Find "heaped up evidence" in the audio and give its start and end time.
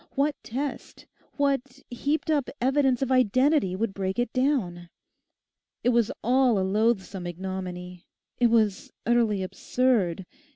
1.91-3.03